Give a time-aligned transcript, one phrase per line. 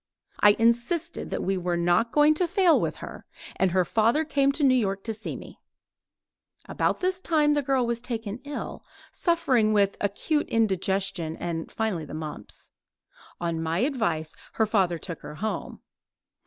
[0.39, 4.51] I insisted that we were not going to fail with her, and her father came
[4.53, 5.59] to New York to see me.
[6.67, 12.15] About this time the girl was taken ill, suffering with acute indigestion and finally the
[12.15, 12.71] mumps.
[13.39, 15.83] On my advice her father took her home.